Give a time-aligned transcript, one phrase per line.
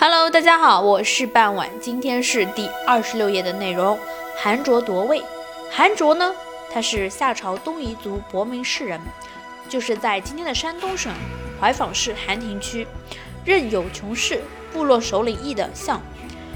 [0.00, 3.98] Hello，大家好，我是半晚，今天是第二十六页的内容。
[4.36, 5.20] 韩卓夺位，
[5.72, 6.32] 韩卓呢，
[6.72, 9.00] 他是夏朝东夷族博明氏人，
[9.68, 11.12] 就是在今天的山东省
[11.60, 12.86] 怀坊市韩亭区，
[13.44, 14.40] 任有穷氏
[14.72, 16.00] 部落首领义的相，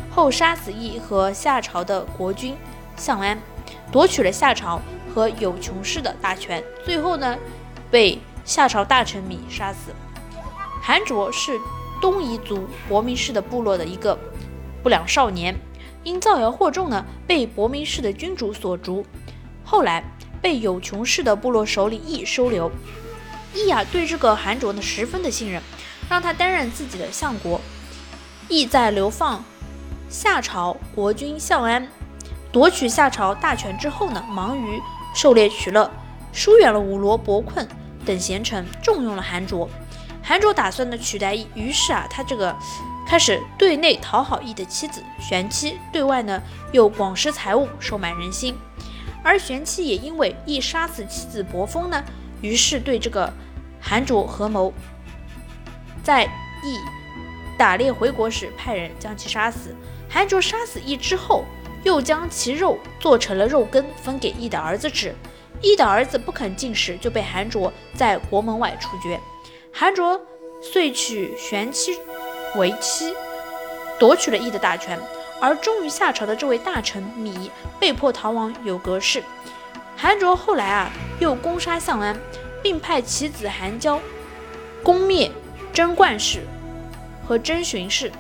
[0.08, 2.56] 后杀死义和夏朝的国君
[2.96, 3.36] 相安，
[3.90, 4.80] 夺取了夏朝
[5.12, 7.36] 和有穷氏的大权，最后呢，
[7.90, 9.90] 被夏朝大臣芈杀死。
[10.80, 11.58] 韩卓是。
[12.02, 14.18] 东夷族伯明氏的部落的一个
[14.82, 15.54] 不良少年，
[16.02, 19.06] 因造谣惑众呢，被伯明氏的君主所逐。
[19.64, 20.02] 后来
[20.40, 22.68] 被有穷氏的部落首领义收留。
[23.54, 25.62] 义啊，对这个韩卓呢十分的信任，
[26.08, 27.60] 让他担任自己的相国。
[28.48, 29.44] 义在流放
[30.08, 31.86] 夏朝国君相安，
[32.50, 34.80] 夺取夏朝大权之后呢，忙于
[35.14, 35.88] 狩猎取乐，
[36.32, 37.68] 疏远了武罗、伯困
[38.04, 39.70] 等贤臣，重用了韩卓。
[40.32, 42.56] 韩卓打算呢取代义，于是啊，他这个
[43.06, 46.40] 开始对内讨好义的妻子玄妻，对外呢
[46.72, 48.56] 又广施财物，收买人心。
[49.22, 52.02] 而玄妻也因为义杀死妻子伯封呢，
[52.40, 53.30] 于是对这个
[53.78, 54.72] 韩卓合谋，
[56.02, 56.78] 在义
[57.58, 59.76] 打猎回国时派人将其杀死。
[60.08, 61.44] 韩卓杀死义之后，
[61.84, 65.14] 又将其肉做成了肉羹分给义的儿子吃。
[65.60, 69.20] 义的儿子不肯进食，就被韩卓在国门外处决。
[69.74, 70.20] 韩卓
[70.60, 71.98] 遂娶玄妻
[72.56, 73.14] 为妻，
[73.98, 75.00] 夺取了义的大权。
[75.40, 79.24] 而忠于夏朝的这位大臣芈被迫逃亡有阁氏。
[79.96, 82.16] 韩卓后来啊，又攻杀相安，
[82.62, 83.98] 并派其子韩交
[84.84, 85.32] 攻灭
[85.72, 86.42] 贞观氏
[87.26, 88.12] 和贞寻氏。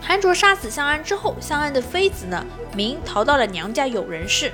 [0.00, 4.50] 韩卓杀死相安之后，相安的妃子呢，明逃到了娘家有人氏，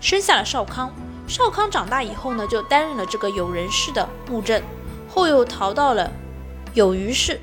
[0.00, 0.92] 生下了少康。
[1.26, 4.62] 少康长大以后呢，就担任了这个有人氏的穆正。
[5.08, 6.12] 后又逃到了
[6.74, 7.40] 有虞氏，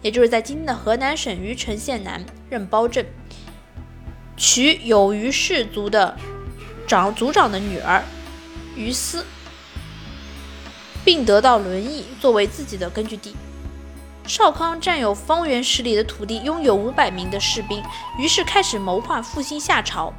[0.00, 3.04] 也就是在今天的河南省虞城县南任包镇，
[4.36, 6.16] 娶有虞氏族的
[6.86, 8.02] 长族长的女儿
[8.76, 9.24] 于思，
[11.04, 13.34] 并得到轮邑作为自己的根据地。
[14.26, 17.82] 少康占有方圆十里的土地，拥有五百名的士兵，
[18.16, 20.12] 于是开始谋划复兴夏朝。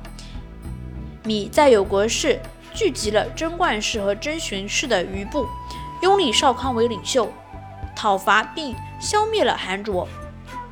[1.24, 2.40] 米在有国氏
[2.74, 5.48] 聚集了贞观氏和贞寻氏的余部。
[6.02, 7.32] 拥立少康为领袖，
[7.96, 10.08] 讨伐并消灭了韩卓。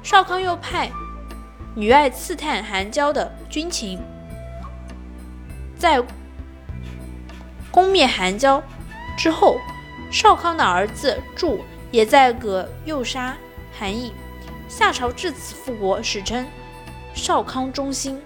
[0.02, 0.90] 少康又派
[1.76, 4.00] 女爱刺探韩娇的军情，
[5.78, 6.02] 在
[7.70, 8.62] 攻灭韩娇
[9.18, 9.60] 之后，
[10.12, 13.38] 少康的儿子祝也在葛诱杀
[13.78, 14.14] 韩义。
[14.68, 16.46] 夏朝至此复国，史称
[17.14, 18.20] 少康中兴。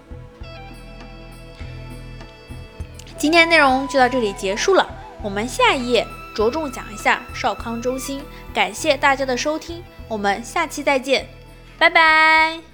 [3.17, 4.87] 今天内容就到这里结束了，
[5.21, 6.05] 我们下一页。
[6.33, 8.23] 着重讲一下少康中心，
[8.53, 11.27] 感谢大家的收听，我们下期再见，
[11.77, 12.72] 拜拜。